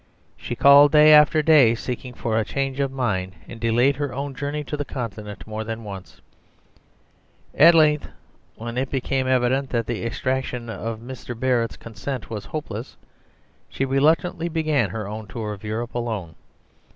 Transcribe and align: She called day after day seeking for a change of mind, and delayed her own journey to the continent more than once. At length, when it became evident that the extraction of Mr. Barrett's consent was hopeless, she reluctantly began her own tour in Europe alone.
She 0.35 0.55
called 0.55 0.91
day 0.91 1.13
after 1.13 1.43
day 1.43 1.75
seeking 1.75 2.15
for 2.15 2.35
a 2.35 2.43
change 2.43 2.79
of 2.79 2.91
mind, 2.91 3.33
and 3.47 3.59
delayed 3.59 3.97
her 3.97 4.15
own 4.15 4.33
journey 4.33 4.63
to 4.63 4.75
the 4.75 4.83
continent 4.83 5.45
more 5.45 5.63
than 5.63 5.83
once. 5.83 6.19
At 7.53 7.75
length, 7.75 8.07
when 8.55 8.79
it 8.79 8.89
became 8.89 9.27
evident 9.27 9.69
that 9.69 9.85
the 9.85 10.03
extraction 10.03 10.71
of 10.71 10.97
Mr. 11.01 11.39
Barrett's 11.39 11.77
consent 11.77 12.31
was 12.31 12.45
hopeless, 12.45 12.97
she 13.69 13.85
reluctantly 13.85 14.49
began 14.49 14.89
her 14.89 15.07
own 15.07 15.27
tour 15.27 15.53
in 15.53 15.59
Europe 15.67 15.93
alone. 15.93 16.33